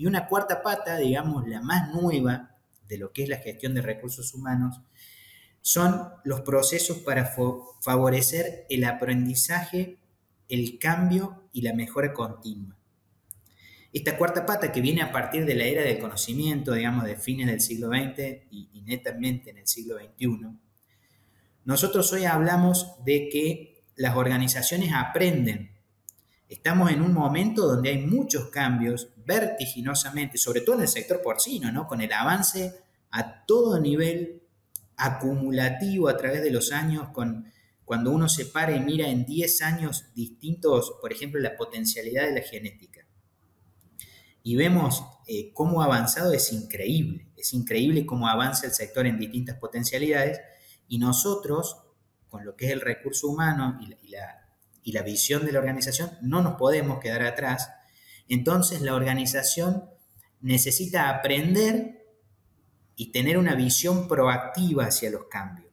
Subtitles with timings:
[0.00, 2.56] Y una cuarta pata, digamos, la más nueva
[2.88, 4.80] de lo que es la gestión de recursos humanos,
[5.60, 7.34] son los procesos para
[7.82, 9.98] favorecer el aprendizaje,
[10.48, 12.78] el cambio y la mejora continua.
[13.92, 17.48] Esta cuarta pata que viene a partir de la era del conocimiento, digamos, de fines
[17.48, 20.46] del siglo XX y, netamente en el siglo XXI,
[21.66, 25.72] nosotros hoy hablamos de que las organizaciones aprenden.
[26.50, 31.72] Estamos en un momento donde hay muchos cambios vertiginosamente, sobre todo en el sector porcino,
[31.72, 31.86] ¿no?
[31.86, 32.74] con el avance
[33.10, 34.42] a todo nivel
[34.96, 37.50] acumulativo a través de los años, con,
[37.86, 42.34] cuando uno se para y mira en 10 años distintos, por ejemplo, la potencialidad de
[42.34, 43.06] la genética
[44.42, 47.26] y vemos eh, cómo ha avanzado, es increíble.
[47.36, 50.40] Es increíble cómo avanza el sector en distintas potencialidades
[50.88, 51.76] y nosotros,
[52.28, 53.86] con lo que es el recurso humano y
[54.82, 57.70] y la visión de la organización, no nos podemos quedar atrás.
[58.28, 59.84] Entonces la organización
[60.40, 62.06] necesita aprender
[62.96, 65.70] y tener una visión proactiva hacia los cambios.